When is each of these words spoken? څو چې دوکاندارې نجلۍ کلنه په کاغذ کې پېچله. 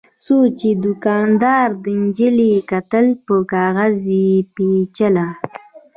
څو 0.23 0.37
چې 0.59 0.69
دوکاندارې 0.83 1.93
نجلۍ 2.03 2.53
کلنه 2.69 3.11
په 3.25 3.35
کاغذ 3.53 3.97
کې 4.05 4.23
پېچله. 4.53 5.27